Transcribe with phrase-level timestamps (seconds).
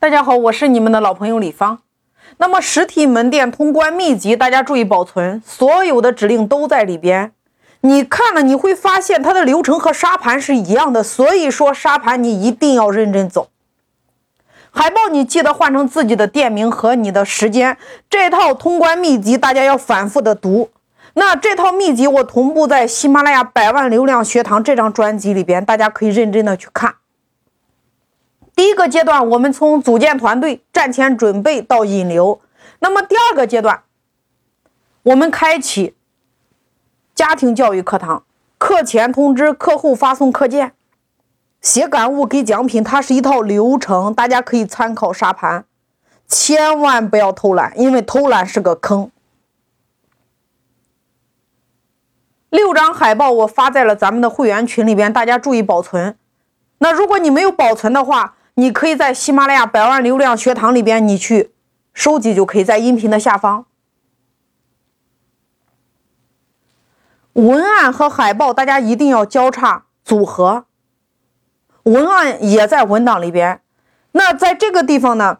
[0.00, 1.80] 大家好，我是你们的老朋友李芳。
[2.36, 7.32] 那么实体门店通关秘籍，大家注意保存，所有的指令都在里边。
[7.80, 11.02] 你看了，你会发现它的流程和沙盘是一样的。
[11.02, 13.48] 所以说沙盘你一定要认真走。
[14.70, 17.76] 海报你记得换成自己的店名和你的时间。
[18.08, 20.70] 这套通关秘籍大家要反复的读。
[21.14, 26.94] 那这套秘籍我同步在喜马拉雅百万流量学堂这张专辑里边，大家可以认真的去看。
[28.58, 32.40] 第一个阶段，我们从组建团队、战前准备到引流。
[32.80, 33.84] 那么第二个阶段，
[35.04, 35.94] 我们开启
[37.14, 38.24] 家庭教育课堂，
[38.58, 40.72] 课前通知，课后发送课件，
[41.60, 45.64] 写感悟给奖品，它是一套流程，大家可以参考沙盘，
[46.26, 49.12] 千万不要偷懒，因为偷懒是个坑。
[52.50, 56.18] 六张海报我发在了咱们的会员群里边，大家注意保存。
[56.78, 61.52] 那如果你没有保存的话，你可以在喜马拉雅百万流量学堂里边，你去
[61.94, 63.66] 收集就可以，在音频的下方。
[67.34, 70.64] 文案和海报大家一定要交叉组合，
[71.84, 73.60] 文案也在文档里边。
[74.10, 75.38] 那在这个地方呢，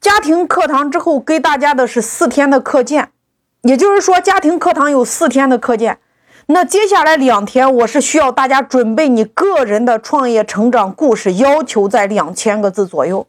[0.00, 3.10] 家庭课堂之后给大家的是四天的课件，
[3.62, 5.98] 也就是说家庭课堂有四天的课件。
[6.52, 13.28] 那接下来两天，我是需要大家准备你个人的创业成长故事，要求在两千个字左右，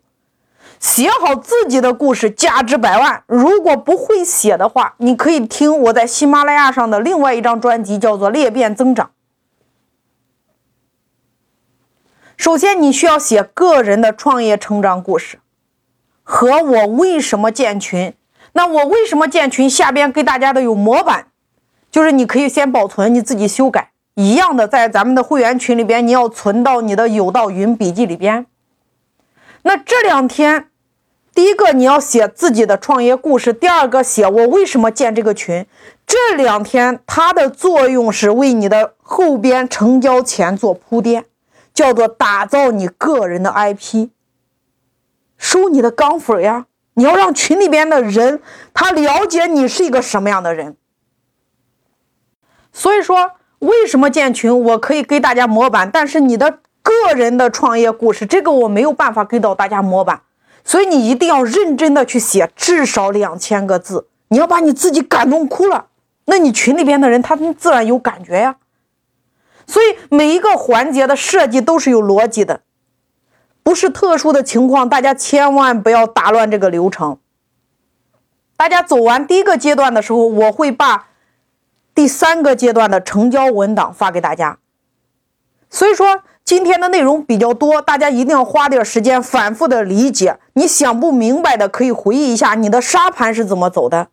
[0.79, 3.23] 写好自己的故事，价值百万。
[3.27, 9.07] 如果不会写的话，你可以听我在喜马拉雅上的另外一张专辑，叫做《裂变增长》。
[12.35, 15.37] 首先，你需要写个人的创业成长故事，
[16.23, 18.15] 和我为什么建群。
[18.53, 19.69] 那我为什么建群？
[19.69, 21.27] 下边给大家的有模板。
[21.91, 28.45] 就是你可以先保存，你自己修改一样的，在咱们的会员群里边，你要存到你的有道云笔记里边。
[29.63, 30.69] 那这两天，
[31.35, 35.65] 第一个你要写自己的创业故事，第二个写我为什么建这个群。
[36.07, 41.25] 这两天它的作用是为你的后边成交前做铺垫，
[41.73, 44.09] 叫做打造你个人的 IP，
[45.37, 46.65] 收你的钢粉呀。
[46.95, 48.41] 你要让群里边的人
[48.73, 50.75] 他了解你是一个什么样的人。
[52.73, 54.63] 所以说，为什么建群？
[54.63, 60.21] 我可以给大家模板，但是你的个人的创业故事，这个我没有办法给到大家模板。
[60.63, 64.07] 所以你一定要认真的去写，至少两千个字。
[64.29, 65.87] 你要把你自己感动哭了，
[66.25, 68.55] 那你群里边的人他们自然有感觉呀。
[69.67, 72.61] 所以每一个环节的设计都是有逻辑的，
[73.63, 77.17] 不是特殊的情况，大家千万不要打乱这个流程。
[78.55, 81.09] 大家走完第一个阶段的时候，我会把。
[81.93, 84.59] 第三个阶段的成交文档发给大家，
[85.69, 90.39] 所以说今天的内容比较多，大家一定要花点时间反复的理解。
[90.53, 94.07] 你想不明白的可以回忆一下你的沙盘是怎么走的。